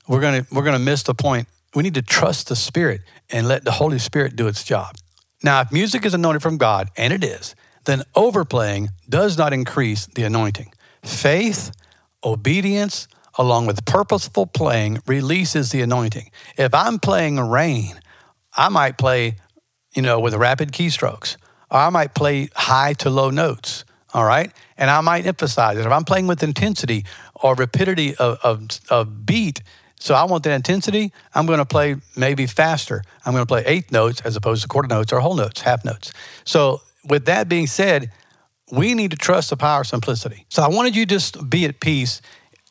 we're 0.09 0.21
gonna 0.21 0.47
we're 0.53 0.65
gonna 0.65 0.79
miss 0.79 1.03
the 1.03 1.15
point. 1.15 1.49
We 1.75 1.83
need 1.83 1.95
to 1.95 2.03
trust 2.03 2.49
the 2.49 2.57
Spirit 2.57 3.01
and 3.31 3.49
let 3.49 3.65
the 3.65 3.73
Holy 3.73 3.99
Spirit 3.99 4.37
do 4.37 4.47
its 4.47 4.65
job. 4.65 4.97
Now, 5.43 5.61
if 5.61 5.73
music 5.73 6.07
is 6.07 6.15
anointed 6.15 6.43
from 6.43 6.57
God, 6.57 6.91
and 6.97 7.13
it 7.13 7.25
is, 7.25 7.55
then 7.85 8.03
overplaying 8.15 8.91
does 9.09 9.37
not 9.37 9.53
increase 9.53 10.07
the 10.07 10.23
anointing. 10.25 10.73
Faith, 11.03 11.73
obedience, 12.23 13.09
along 13.37 13.67
with 13.67 13.85
purposeful 13.85 14.47
playing, 14.47 15.01
releases 15.07 15.71
the 15.71 15.83
anointing. 15.83 16.31
If 16.57 16.73
I'm 16.75 16.99
playing 16.99 17.39
a 17.39 17.45
rain, 17.45 18.01
I 18.57 18.69
might 18.69 18.97
play, 18.97 19.37
you 19.95 20.03
know, 20.03 20.21
with 20.21 20.35
rapid 20.35 20.73
keystrokes, 20.73 21.37
or 21.71 21.79
I 21.79 21.91
might 21.91 22.15
play 22.15 22.49
high 22.55 22.95
to 22.95 23.11
low 23.11 23.31
notes. 23.31 23.85
All 24.15 24.25
right. 24.25 24.53
And 24.79 24.91
I 24.91 25.01
might 25.01 25.27
emphasize 25.27 25.77
it. 25.77 25.85
If 25.85 25.93
I'm 25.93 26.05
playing 26.05 26.29
with 26.29 26.43
intensity 26.43 27.05
or 27.35 27.55
rapidity 27.57 28.15
of, 28.15 28.39
of, 28.45 28.81
of 28.89 29.27
beat, 29.27 29.61
so 30.05 30.15
I 30.15 30.25
want 30.25 30.45
that 30.45 30.53
intensity, 30.53 31.13
I'm 31.35 31.47
going 31.47 31.61
to 31.61 31.65
play 31.65 31.97
maybe 32.15 32.47
faster. 32.47 33.03
I'm 33.25 33.33
going 33.33 33.41
to 33.41 33.47
play 33.47 33.65
eighth 33.65 33.91
notes 33.91 34.21
as 34.21 34.37
opposed 34.37 34.61
to 34.61 34.69
quarter 34.69 34.87
notes 34.87 35.15
or 35.15 35.21
whole 35.21 35.35
notes, 35.35 35.63
half 35.63 35.83
notes. 35.83 36.13
So, 36.45 36.83
with 37.09 37.25
that 37.25 37.49
being 37.49 37.67
said, 37.67 38.11
we 38.71 38.93
need 38.93 39.13
to 39.13 39.17
trust 39.17 39.49
the 39.49 39.57
power 39.57 39.81
of 39.81 39.87
simplicity. 39.87 40.45
So, 40.51 40.63
I 40.63 40.69
wanted 40.69 40.95
you 40.95 41.07
to 41.07 41.09
just 41.09 41.49
be 41.49 41.65
at 41.65 41.81
peace 41.81 42.21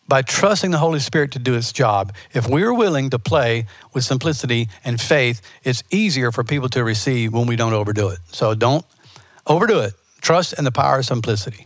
by 0.07 0.21
trusting 0.21 0.69
the 0.69 0.77
Holy 0.77 0.99
Spirit 0.99 1.31
to 1.31 1.39
do 1.39 1.55
its 1.55 1.71
job. 1.73 2.13
If 2.35 2.47
we're 2.47 2.71
willing 2.71 3.09
to 3.09 3.17
play 3.17 3.65
with 3.95 4.03
simplicity 4.03 4.69
and 4.85 5.01
faith, 5.01 5.41
it's 5.63 5.83
easier 5.89 6.31
for 6.31 6.43
people 6.43 6.69
to 6.69 6.83
receive 6.83 7.33
when 7.33 7.47
we 7.47 7.55
don't 7.55 7.73
overdo 7.73 8.09
it. 8.09 8.19
So 8.27 8.53
don't 8.53 8.85
overdo 9.47 9.79
it. 9.79 9.93
Trust 10.21 10.53
in 10.59 10.65
the 10.65 10.71
power 10.71 10.99
of 10.99 11.05
simplicity. 11.05 11.65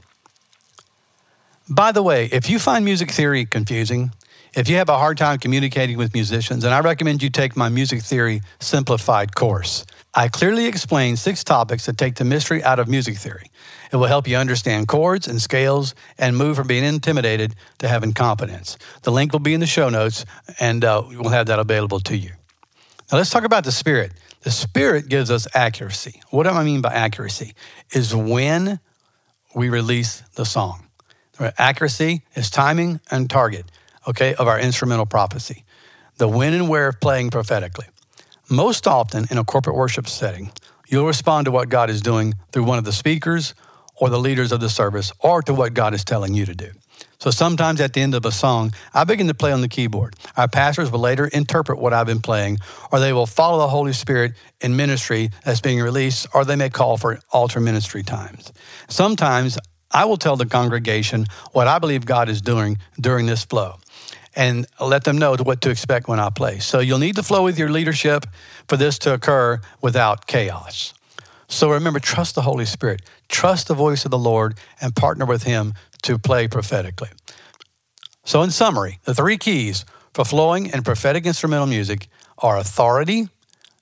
By 1.68 1.92
the 1.92 2.02
way, 2.02 2.30
if 2.32 2.50
you 2.50 2.58
find 2.58 2.86
music 2.86 3.12
theory 3.12 3.46
confusing, 3.46 4.14
if 4.58 4.68
you 4.68 4.78
have 4.78 4.90
a 4.90 4.98
hard 4.98 5.20
time 5.20 5.38
communicating 5.38 6.00
with 6.00 6.16
musicians, 6.16 6.64
and 6.64 6.74
I 6.74 6.80
recommend 6.80 7.22
you 7.22 7.30
take 7.30 7.56
my 7.56 7.70
Music 7.70 8.02
Theory 8.02 8.42
Simplified 8.60 9.36
course. 9.36 9.86
I 10.16 10.30
clearly 10.30 10.66
explain 10.66 11.16
six 11.16 11.44
topics 11.44 11.86
that 11.86 11.96
take 11.96 12.16
the 12.16 12.26
mystery 12.26 12.64
out 12.64 12.80
of 12.80 12.88
music 12.88 13.18
theory. 13.18 13.52
It 13.92 13.98
will 13.98 14.08
help 14.08 14.28
you 14.28 14.36
understand 14.36 14.88
chords 14.88 15.28
and 15.28 15.40
scales 15.40 15.94
and 16.18 16.36
move 16.36 16.56
from 16.56 16.66
being 16.66 16.84
intimidated 16.84 17.54
to 17.78 17.88
having 17.88 18.14
confidence. 18.14 18.80
The 19.04 19.12
link 19.12 19.32
will 19.32 19.42
be 19.42 19.54
in 19.54 19.60
the 19.60 19.68
show 19.68 19.90
notes, 19.90 20.26
and 20.60 20.84
uh, 20.84 21.04
we'll 21.08 21.30
have 21.30 21.46
that 21.46 21.60
available 21.60 22.00
to 22.00 22.18
you. 22.18 22.32
Now, 23.12 23.20
let's 23.20 23.30
talk 23.30 23.44
about 23.44 23.64
the 23.64 23.72
Spirit. 23.72 24.12
The 24.42 24.50
Spirit 24.50 25.08
gives 25.08 25.30
us 25.30 25.48
accuracy. 25.54 26.20
What 26.32 26.44
do 26.44 26.50
I 26.50 26.64
mean 26.64 26.82
by 26.82 26.94
accuracy? 26.94 27.54
Is 27.94 28.16
when 28.16 28.80
we 29.54 29.70
release 29.70 30.24
the 30.34 30.46
song. 30.46 30.88
Accuracy 31.60 32.24
is 32.34 32.50
timing 32.50 33.00
and 33.12 33.30
target, 33.30 33.72
okay, 34.08 34.34
of 34.36 34.48
our 34.48 34.60
instrumental 34.60 35.06
prophecy. 35.06 35.64
The 36.18 36.28
when 36.28 36.54
and 36.54 36.68
where 36.70 36.88
of 36.88 37.00
playing 37.00 37.30
prophetically. 37.30 37.86
Most 38.50 38.88
often 38.88 39.26
in 39.30 39.38
a 39.38 39.44
corporate 39.44 39.76
worship 39.76 40.08
setting, 40.08 40.52
you'll 40.88 41.06
respond 41.06 41.46
to 41.46 41.52
what 41.52 41.70
God 41.70 41.90
is 41.90 42.02
doing 42.02 42.34
through 42.52 42.64
one 42.64 42.78
of 42.78 42.86
the 42.86 42.94
speakers 42.94 43.54
or 43.96 44.10
the 44.10 44.20
leaders 44.20 44.52
of 44.52 44.62
the 44.62 44.70
service 44.70 45.12
or 45.20 45.42
to 45.42 45.54
what 45.54 45.74
God 45.74 45.94
is 45.94 46.04
telling 46.04 46.34
you 46.34 46.46
to 46.46 46.56
do. 46.56 46.72
So 47.20 47.32
sometimes 47.32 47.82
at 47.82 47.94
the 47.94 48.02
end 48.02 48.16
of 48.16 48.26
a 48.26 48.32
song, 48.32 48.74
I 48.94 49.04
begin 49.04 49.28
to 49.28 49.34
play 49.34 49.52
on 49.52 49.62
the 49.62 49.68
keyboard. 49.68 50.16
Our 50.38 50.48
pastors 50.48 50.92
will 50.92 51.00
later 51.00 51.26
interpret 51.28 51.80
what 51.80 51.92
I've 51.92 52.06
been 52.06 52.22
playing, 52.22 52.60
or 52.92 53.00
they 53.00 53.12
will 53.12 53.26
follow 53.26 53.58
the 53.58 53.68
Holy 53.68 53.94
Spirit 53.94 54.34
in 54.62 54.76
ministry 54.76 55.32
that's 55.44 55.60
being 55.60 55.82
released, 55.82 56.28
or 56.34 56.46
they 56.46 56.56
may 56.56 56.70
call 56.70 56.98
for 56.98 57.20
altar 57.32 57.60
ministry 57.60 58.04
times. 58.04 58.54
Sometimes 58.88 59.58
I 59.92 60.06
will 60.06 60.18
tell 60.18 60.36
the 60.36 60.46
congregation 60.46 61.26
what 61.54 61.68
I 61.68 61.80
believe 61.80 62.06
God 62.06 62.30
is 62.30 62.42
doing 62.42 62.78
during 63.00 63.26
this 63.26 63.44
flow 63.44 63.80
and 64.38 64.68
let 64.80 65.04
them 65.04 65.18
know 65.18 65.36
what 65.36 65.62
to 65.62 65.72
expect 65.72 66.08
when 66.08 66.20
I 66.20 66.30
play. 66.30 66.60
So 66.60 66.80
you'll 66.80 67.00
need 67.00 67.16
to 67.16 67.24
flow 67.24 67.44
with 67.44 67.58
your 67.58 67.70
leadership 67.70 68.28
for 68.68 68.78
this 68.78 69.00
to 69.00 69.14
occur 69.16 69.60
without 69.82 70.28
chaos. 70.28 70.94
So 71.50 71.72
remember, 71.72 72.00
trust 72.00 72.36
the 72.36 72.44
Holy 72.44 72.66
Spirit, 72.66 73.02
trust 73.30 73.68
the 73.68 73.74
voice 73.74 74.06
of 74.06 74.12
the 74.12 74.18
Lord, 74.18 74.60
and 74.80 74.96
partner 74.96 75.26
with 75.26 75.44
Him 75.44 75.74
to 76.04 76.20
play 76.20 76.48
prophetically. 76.48 77.10
So, 78.26 78.44
in 78.44 78.52
summary, 78.52 79.00
the 79.06 79.16
three 79.16 79.38
keys 79.38 79.86
for 80.14 80.24
flowing 80.24 80.72
and 80.72 80.86
prophetic 80.86 81.26
instrumental 81.26 81.66
music 81.66 82.08
are 82.38 82.58
authority, 82.58 83.30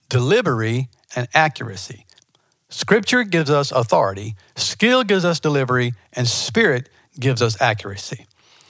delivery, 0.07 0.87
and 1.15 1.27
accuracy. 1.33 2.05
Scripture 2.69 3.23
gives 3.23 3.49
us 3.49 3.71
authority, 3.71 4.35
skill 4.55 5.03
gives 5.03 5.25
us 5.25 5.39
delivery, 5.39 5.93
and 6.13 6.27
spirit 6.27 6.89
gives 7.19 7.41
us 7.41 7.59
accuracy. 7.59 8.27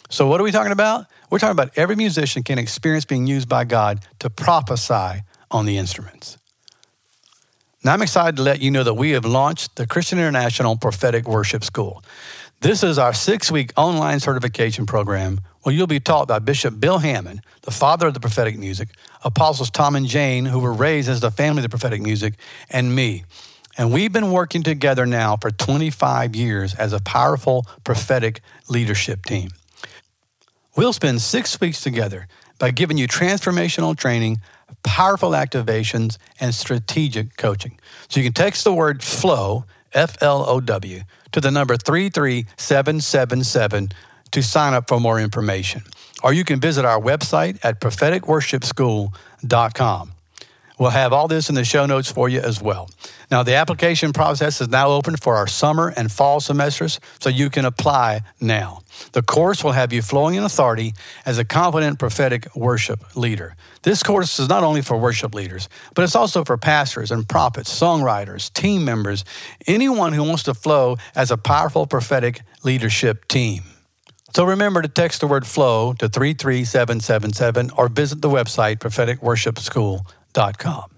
So, 0.10 0.27
what 0.27 0.39
are 0.39 0.44
we 0.44 0.51
talking 0.51 0.72
about? 0.72 1.08
We're 1.29 1.39
talking 1.39 1.51
about 1.51 1.77
every 1.77 1.96
musician 1.96 2.44
can 2.44 2.60
experience 2.60 3.05
being 3.05 3.27
used 3.27 3.50
by 3.50 3.65
God 3.65 4.05
to 4.20 4.29
prophesy 4.29 5.22
on 5.51 5.65
the 5.65 5.77
instruments. 5.77 6.38
Now, 7.84 7.94
I'm 7.94 8.01
excited 8.01 8.38
to 8.38 8.41
let 8.41 8.62
you 8.62 8.72
know 8.72 8.84
that 8.84 8.96
we 8.96 9.12
have 9.12 9.25
launched 9.25 9.75
the 9.75 9.86
Christian 9.86 10.17
International 10.17 10.75
Prophetic 10.75 11.27
Worship 11.27 11.63
School. 11.63 12.03
This 12.62 12.82
is 12.82 12.98
our 12.98 13.13
six 13.13 13.51
week 13.51 13.74
online 13.77 14.20
certification 14.20 14.86
program 14.86 15.41
where 15.62 15.75
you'll 15.75 15.88
be 15.88 16.00
taught 16.00 16.27
by 16.27 16.39
Bishop 16.39 16.79
Bill 16.79 17.00
Hamon, 17.00 17.41
the 17.62 17.72
father 17.72 18.08
of 18.08 18.13
the 18.13 18.20
prophetic 18.20 18.58
music, 18.58 18.89
Apostles 19.24 19.70
Tom 19.70 19.96
and 19.96 20.08
Jane, 20.08 20.46
who 20.46 20.60
were 20.60 20.74
raised 20.74 21.10
as 21.10 21.22
the 21.22 21.32
family 21.32 21.60
of 21.60 21.63
the 21.63 21.70
prophetic 21.70 22.01
music, 22.01 22.36
and 22.70 22.96
me. 22.96 23.24
And 23.77 23.91
we've 23.91 24.12
been 24.12 24.32
working 24.32 24.63
together 24.63 25.05
now 25.05 25.38
for 25.38 25.51
25 25.51 26.36
years 26.36 26.74
as 26.75 26.94
a 26.94 27.00
powerful 27.00 27.67
prophetic 27.84 28.41
leadership 28.70 29.25
team. 29.25 29.50
We'll 30.75 30.94
spend 30.94 31.22
six 31.22 31.62
weeks 31.62 31.82
together 31.82 32.27
by 32.60 32.70
giving 32.72 32.98
you 32.98 33.08
transformational 33.08 33.98
training, 33.98 34.41
powerful 34.84 35.32
activations, 35.32 36.17
and 36.39 36.53
strategic 36.53 37.38
coaching. 37.38 37.79
So 38.10 38.20
you 38.20 38.25
can 38.25 38.34
text 38.34 38.63
the 38.63 38.74
word 38.74 39.03
flow, 39.03 39.65
F 39.94 40.22
L 40.22 40.44
O 40.48 40.60
W, 40.60 41.01
to 41.32 41.41
the 41.41 41.51
number 41.51 41.77
33777 41.77 43.89
to 44.32 44.44
sign 44.44 44.74
up 44.74 44.89
for 44.89 45.00
more 45.00 45.20
information. 45.20 45.84
Or 46.24 46.34
you 46.34 46.44
can 46.44 46.60
visit 46.60 46.86
our 46.86 47.00
website 47.00 47.60
at 47.63 47.79
propheticworshipschool.com. 47.79 50.15
We'll 50.77 50.89
have 50.89 51.13
all 51.13 51.27
this 51.27 51.48
in 51.50 51.55
the 51.55 51.63
show 51.63 51.86
notes 51.86 52.12
for 52.12 52.27
you 52.27 52.41
as 52.41 52.62
well. 52.62 52.89
Now, 53.32 53.44
the 53.44 53.55
application 53.55 54.13
process 54.13 54.60
is 54.60 54.67
now 54.67 54.89
open 54.89 55.15
for 55.15 55.36
our 55.36 55.48
summer 55.48 55.94
and 55.96 56.12
fall 56.12 56.39
semesters, 56.39 57.00
so 57.20 57.29
you 57.29 57.50
can 57.50 57.65
apply 57.65 58.22
now. 58.41 58.82
The 59.13 59.24
course 59.24 59.63
will 59.63 59.72
have 59.72 59.94
you 59.94 60.01
flowing 60.01 60.36
in 60.36 60.44
authority 60.44 60.94
as 61.25 61.38
a 61.38 61.46
confident 61.46 61.98
prophetic 61.98 62.53
worship 62.55 63.15
leader. 63.15 63.55
This 63.84 64.03
course 64.03 64.38
is 64.38 64.50
not 64.50 64.63
only 64.63 64.82
for 64.82 64.98
worship 64.98 65.34
leaders, 65.34 65.70
but 65.94 66.03
it's 66.03 66.15
also 66.15 66.44
for 66.44 66.58
pastors 66.58 67.10
and 67.10 67.27
prophets, 67.27 67.77
songwriters, 67.77 68.51
team 68.51 68.84
members, 68.84 69.24
anyone 69.67 70.13
who 70.13 70.24
wants 70.24 70.44
to 70.44 70.53
flow 70.53 70.98
as 71.15 71.32
a 71.32 71.38
powerful 71.38 71.88
prophetic 71.88 72.41
leadership 72.63 73.27
team. 73.27 73.63
So 74.36 74.44
remember 74.44 74.82
to 74.82 74.89
text 74.89 75.22
the 75.22 75.27
word 75.27 75.48
flow 75.48 75.94
to 75.94 76.10
33777 76.10 77.72
or 77.77 77.88
visit 77.88 78.22
the 78.22 78.29
website 78.29 78.79
propheticworshipschool.com 78.79 80.05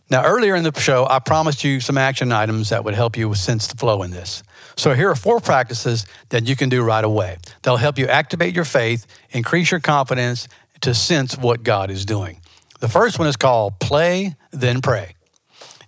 now, 0.09 0.23
earlier 0.23 0.55
in 0.55 0.63
the 0.63 0.77
show, 0.79 1.05
I 1.09 1.19
promised 1.19 1.65
you 1.65 1.81
some 1.81 1.97
action 1.97 2.31
items 2.31 2.69
that 2.69 2.85
would 2.85 2.93
help 2.93 3.17
you 3.17 3.33
sense 3.33 3.67
the 3.67 3.75
flow 3.75 4.03
in 4.03 4.11
this. 4.11 4.41
So, 4.77 4.93
here 4.93 5.09
are 5.09 5.15
four 5.15 5.41
practices 5.41 6.05
that 6.29 6.47
you 6.47 6.55
can 6.55 6.69
do 6.69 6.81
right 6.81 7.03
away. 7.03 7.37
They'll 7.61 7.77
help 7.77 7.97
you 7.97 8.07
activate 8.07 8.55
your 8.55 8.63
faith, 8.63 9.05
increase 9.31 9.69
your 9.69 9.81
confidence 9.81 10.47
to 10.81 10.93
sense 10.93 11.37
what 11.37 11.63
God 11.63 11.91
is 11.91 12.05
doing. 12.05 12.39
The 12.79 12.87
first 12.87 13.19
one 13.19 13.27
is 13.27 13.35
called 13.35 13.79
Play, 13.79 14.35
Then 14.51 14.81
Pray. 14.81 15.15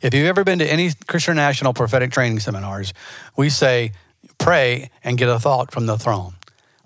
If 0.01 0.13
you've 0.13 0.27
ever 0.27 0.43
been 0.43 0.59
to 0.59 0.69
any 0.69 0.91
Christian 1.07 1.33
International 1.33 1.73
prophetic 1.73 2.11
training 2.11 2.39
seminars, 2.39 2.93
we 3.37 3.49
say 3.49 3.93
pray 4.37 4.89
and 5.03 5.17
get 5.17 5.29
a 5.29 5.39
thought 5.39 5.71
from 5.71 5.85
the 5.85 5.97
throne. 5.97 6.35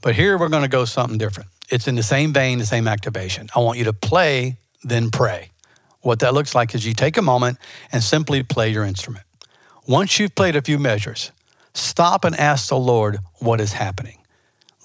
But 0.02 0.16
here 0.16 0.38
we're 0.38 0.50
going 0.50 0.64
to 0.64 0.70
go 0.70 0.86
something 0.86 1.18
different. 1.18 1.50
It's 1.70 1.88
in 1.88 1.96
the 1.96 2.04
same 2.04 2.34
vein, 2.34 2.60
the 2.60 2.66
same 2.66 2.88
activation. 2.88 3.50
I 3.56 3.60
want 3.60 3.78
you 3.78 3.86
to 3.86 3.94
play, 3.94 4.58
then 4.84 5.10
pray. 5.10 5.53
What 6.04 6.20
that 6.20 6.34
looks 6.34 6.54
like 6.54 6.76
is 6.76 6.86
you 6.86 6.94
take 6.94 7.18
a 7.18 7.22
moment 7.22 7.58
and 7.92 8.04
simply 8.04 8.44
play 8.44 8.70
your 8.70 8.84
instrument. 8.84 9.26
Once 9.88 10.20
you've 10.20 10.36
played 10.36 10.56
a 10.56 10.62
few 10.62 10.78
measures, 10.78 11.32
stop 11.74 12.26
and 12.26 12.36
ask 12.36 12.68
the 12.68 12.78
Lord 12.78 13.20
what 13.40 13.62
is 13.62 13.74
happening. 13.74 14.18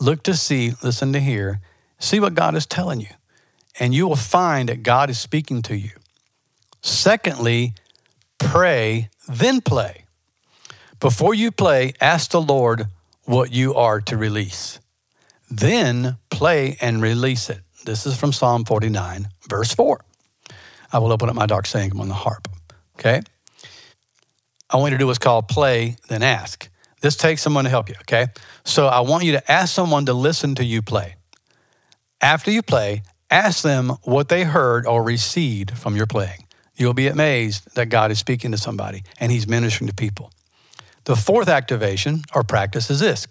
Look 0.01 0.23
to 0.23 0.35
see, 0.35 0.75
listen 0.81 1.13
to 1.13 1.21
hear, 1.21 1.61
see 1.99 2.21
what 2.21 2.35
God 2.35 2.55
is 2.55 2.67
telling 2.67 3.01
you, 3.01 3.11
and 3.81 3.93
you 3.93 4.07
will 4.07 4.17
find 4.17 4.69
that 4.69 4.85
God 4.85 5.11
is 5.11 5.19
speaking 5.19 5.61
to 5.63 5.77
you. 5.77 5.91
Secondly, 6.83 7.75
pray, 8.39 9.11
then 9.27 9.61
play. 9.61 10.05
Before 11.01 11.35
you 11.35 11.51
play, 11.51 11.95
ask 12.01 12.31
the 12.31 12.41
Lord 12.41 12.87
what 13.25 13.53
you 13.53 13.75
are 13.75 14.01
to 14.03 14.17
release. 14.17 14.79
Then 15.51 16.17
play 16.31 16.77
and 16.81 17.03
release 17.03 17.51
it. 17.51 17.63
This 17.85 18.07
is 18.07 18.17
from 18.17 18.33
Psalm 18.33 18.65
49, 18.65 19.29
verse 19.49 19.75
4. 19.75 20.01
I 20.93 20.99
will 20.99 21.13
open 21.13 21.29
up 21.29 21.35
my 21.35 21.47
dark 21.47 21.67
sanctum 21.67 22.01
on 22.01 22.09
the 22.09 22.15
harp. 22.15 22.49
Okay? 22.99 23.21
I 24.71 24.77
want 24.77 24.93
you 24.93 24.99
to 24.99 25.03
do 25.03 25.07
what's 25.07 25.19
called 25.19 25.49
play, 25.49 25.97
then 26.09 26.23
ask. 26.23 26.69
This 27.01 27.17
takes 27.17 27.43
someone 27.43 27.65
to 27.65 27.71
help 27.71 27.89
you, 27.89 27.95
okay? 28.03 28.27
So 28.65 28.87
I 28.87 29.01
want 29.01 29.25
you 29.25 29.33
to 29.33 29.51
ask 29.51 29.73
someone 29.73 30.07
to 30.07 30.13
listen 30.13 30.57
to 30.57 30.65
you 30.65 30.83
play. 30.83 31.15
After 32.21 32.51
you 32.51 32.63
play, 32.63 33.03
ask 33.31 33.63
them 33.63 33.91
what 34.03 34.29
they 34.29 34.45
heard 34.45 34.85
or 34.87 35.03
received 35.03 35.79
from 35.79 35.97
your 35.97 36.07
playing. 36.07 36.47
You'll 36.77 36.95
be 36.95 37.07
amazed 37.07 37.75
that 37.77 37.87
God 37.87 38.11
is 38.11 38.19
speaking 38.19 38.51
to 38.53 38.59
somebody 38.59 39.05
and 39.21 39.31
He's 39.31 39.49
ministering 39.49 39.89
to 39.89 39.95
people. 39.95 40.33
The 41.05 41.17
fourth 41.17 41.49
activation 41.49 42.23
or 42.35 42.43
practice 42.43 42.91
is 42.91 43.01
this 43.01 43.27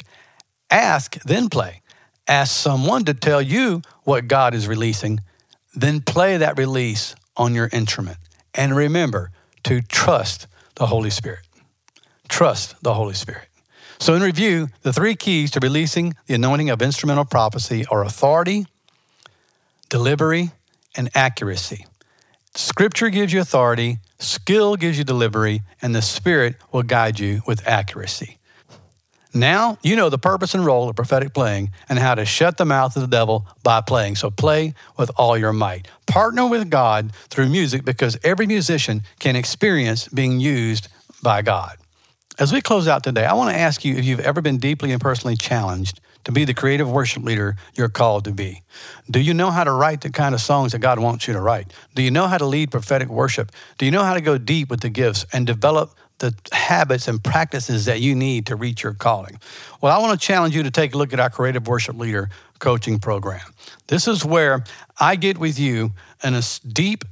ask, 0.70 1.22
then 1.24 1.50
play. 1.50 1.82
Ask 2.28 2.56
someone 2.56 3.06
to 3.06 3.14
tell 3.14 3.42
you 3.42 3.82
what 4.04 4.28
God 4.28 4.54
is 4.54 4.68
releasing, 4.68 5.20
then 5.76 6.02
play 6.02 6.38
that 6.38 6.58
release 6.58 7.16
on 7.38 7.54
your 7.54 7.70
instrument. 7.72 8.18
And 8.54 8.76
remember 8.76 9.32
to 9.64 9.82
trust 9.82 10.48
the 10.76 10.88
Holy 10.88 11.10
Spirit. 11.10 11.40
Trust 12.28 12.76
the 12.84 12.94
Holy 12.94 13.14
Spirit. 13.14 13.48
So, 14.00 14.14
in 14.14 14.22
review, 14.22 14.70
the 14.84 14.94
three 14.94 15.16
keys 15.16 15.50
to 15.52 15.60
releasing 15.60 16.16
the 16.28 16.36
anointing 16.36 16.70
of 16.70 16.82
instrumental 16.82 17.26
prophecy 17.26 17.86
are 17.90 18.04
authority, 18.04 18.68
delivery, 19.90 20.52
and 20.96 21.10
accuracy. 21.16 21.86
Scripture 22.54 23.10
gives 23.10 23.34
you 23.34 23.42
authority, 23.42 23.98
skill 24.20 24.76
gives 24.76 24.98
you 24.98 25.04
delivery, 25.04 25.62
and 25.82 25.96
the 25.96 26.02
Spirit 26.02 26.56
will 26.72 26.84
guide 26.84 27.20
you 27.20 27.42
with 27.48 27.68
accuracy. 27.68 28.38
Now 29.38 29.78
you 29.84 29.96
know 29.96 30.10
the 30.10 30.18
purpose 30.18 30.56
and 30.56 30.66
role 30.66 30.90
of 30.90 30.96
prophetic 30.96 31.34
playing 31.34 31.72
and 31.88 32.00
how 32.00 32.16
to 32.16 32.26
shut 32.26 32.58
the 32.58 32.66
mouth 32.66 32.96
of 32.96 33.04
the 33.04 33.08
devil 33.08 33.46
by 33.62 33.82
playing. 33.82 34.16
So 34.16 34.32
play 34.32 34.74
with 34.98 35.12
all 35.16 35.38
your 35.38 35.54
might. 35.54 35.88
Partner 36.08 36.48
with 36.48 36.70
God 36.70 37.14
through 37.30 37.50
music 37.50 37.86
because 37.86 38.18
every 38.24 38.48
musician 38.48 39.04
can 39.20 39.36
experience 39.36 40.08
being 40.08 40.40
used 40.40 40.88
by 41.22 41.44
God. 41.44 41.78
As 42.40 42.52
we 42.52 42.62
close 42.62 42.88
out 42.88 43.04
today, 43.04 43.26
I 43.26 43.34
want 43.34 43.54
to 43.54 43.60
ask 43.60 43.86
you 43.86 43.96
if 43.96 44.06
you've 44.06 44.20
ever 44.20 44.42
been 44.42 44.58
deeply 44.58 44.92
and 44.92 45.02
personally 45.02 45.36
challenged 45.36 46.00
to 46.24 46.32
be 46.32 46.44
the 46.44 46.54
creative 46.54 46.92
worship 46.92 47.24
leader 47.24 47.56
you're 47.76 47.90
called 47.90 48.26
to 48.26 48.32
be. 48.32 48.62
Do 49.10 49.20
you 49.20 49.34
know 49.34 49.50
how 49.50 49.64
to 49.64 49.72
write 49.72 50.02
the 50.02 50.10
kind 50.10 50.36
of 50.36 50.42
songs 50.42 50.74
that 50.74 50.80
God 50.80 51.00
wants 51.00 51.28
you 51.28 51.34
to 51.34 51.40
write? 51.40 51.72
Do 51.96 52.02
you 52.02 52.12
know 52.12 52.28
how 52.28 52.38
to 52.38 52.46
lead 52.46 52.70
prophetic 52.70 53.08
worship? 53.08 53.52
Do 53.78 53.86
you 53.86 53.92
know 53.92 54.04
how 54.04 54.14
to 54.14 54.22
go 54.22 54.38
deep 54.38 54.70
with 54.70 54.82
the 54.82 54.90
gifts 54.90 55.26
and 55.32 55.48
develop 55.48 55.96
the 56.20 56.34
habits 56.52 57.08
and 57.08 57.24
practices 57.24 57.86
that 57.86 58.02
you 58.02 58.16
need 58.16 58.48
to 58.48 58.56
reach 58.56 58.84
your 58.84 58.94
calling? 58.94 59.40
Well, 59.82 59.98
I 59.98 60.02
want 60.02 60.20
to 60.20 60.26
challenge 60.26 60.56
you 60.56 60.64
to 60.64 60.72
take 60.72 60.94
a 60.94 60.98
look 60.98 61.14
at 61.14 61.20
our 61.20 61.30
creative 61.30 61.68
worship 61.68 61.98
leader 61.98 62.30
coaching 62.60 63.00
program. 63.00 63.54
This 63.88 64.08
is 64.08 64.26
where 64.26 64.64
I 65.00 65.16
get 65.16 65.38
with 65.38 65.60
you 65.60 65.92
in 66.24 66.34
a 66.34 66.42
deep 66.68 67.04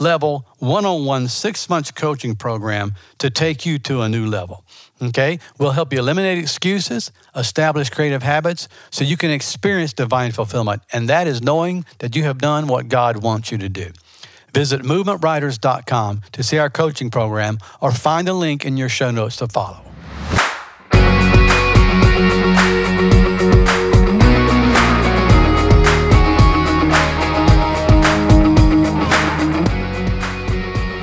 level, 0.00 0.46
one 0.58 0.86
on 0.86 1.04
one, 1.04 1.28
six 1.28 1.68
months 1.68 1.90
coaching 1.90 2.36
program 2.36 2.94
to 3.18 3.30
take 3.30 3.66
you 3.66 3.78
to 3.80 4.02
a 4.02 4.08
new 4.08 4.26
level. 4.26 4.64
Okay? 5.02 5.38
We'll 5.58 5.72
help 5.72 5.92
you 5.92 5.98
eliminate 5.98 6.38
excuses, 6.38 7.10
establish 7.34 7.90
creative 7.90 8.22
habits 8.22 8.68
so 8.90 9.04
you 9.04 9.16
can 9.16 9.30
experience 9.30 9.92
divine 9.92 10.32
fulfillment. 10.32 10.82
And 10.92 11.08
that 11.08 11.26
is 11.26 11.42
knowing 11.42 11.84
that 11.98 12.16
you 12.16 12.24
have 12.24 12.38
done 12.38 12.66
what 12.66 12.88
God 12.88 13.22
wants 13.22 13.50
you 13.50 13.58
to 13.58 13.68
do. 13.68 13.90
Visit 14.52 14.82
movementwriters.com 14.82 16.22
to 16.32 16.42
see 16.42 16.58
our 16.58 16.70
coaching 16.70 17.10
program 17.10 17.58
or 17.80 17.92
find 17.92 18.26
the 18.26 18.32
link 18.32 18.64
in 18.64 18.76
your 18.76 18.88
show 18.88 19.10
notes 19.10 19.36
to 19.36 19.48
follow. 19.48 19.82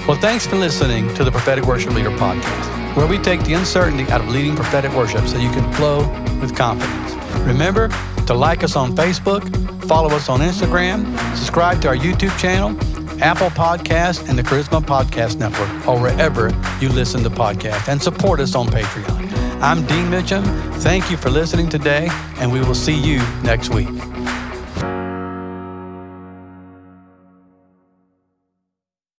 Well, 0.08 0.18
thanks 0.18 0.46
for 0.46 0.56
listening 0.56 1.12
to 1.16 1.24
the 1.24 1.32
Prophetic 1.32 1.66
Worship 1.66 1.92
Leader 1.94 2.12
Podcast, 2.12 2.96
where 2.96 3.08
we 3.08 3.18
take 3.18 3.44
the 3.44 3.56
uncertainty 3.56 4.04
out 4.12 4.22
of 4.22 4.30
leading 4.30 4.56
prophetic 4.56 4.94
worship 4.94 5.25
so 5.25 5.40
you 5.40 5.50
can 5.50 5.74
flow 5.74 6.08
with 6.40 6.56
confidence. 6.56 7.14
Remember 7.40 7.90
to 8.28 8.36
like 8.36 8.64
us 8.64 8.75
on 8.75 8.96
Facebook, 8.96 9.44
follow 9.88 10.10
us 10.16 10.30
on 10.30 10.42
Instagram, 10.42 11.06
subscribe 11.36 11.82
to 11.82 11.88
our 11.88 11.96
YouTube 11.96 12.38
channel, 12.38 12.75
Apple 13.22 13.50
Podcast, 13.50 14.27
and 14.29 14.38
the 14.38 14.43
Charisma 14.43 14.81
Podcast 14.81 15.38
Network, 15.38 15.88
or 15.88 16.00
wherever 16.00 16.50
you 16.79 16.89
listen 16.89 17.24
to 17.24 17.29
podcasts, 17.29 17.88
and 17.88 18.01
support 18.01 18.39
us 18.39 18.55
on 18.55 18.67
Patreon. 18.67 19.62
I'm 19.62 19.86
Dean 19.86 20.05
Mitchum. 20.07 20.43
Thank 20.81 21.10
you 21.10 21.17
for 21.17 21.29
listening 21.29 21.69
today, 21.69 22.07
and 22.38 22.51
we 22.51 22.60
will 22.60 22.75
see 22.75 22.95
you 22.95 23.19
next 23.43 23.74
week. 23.74 23.88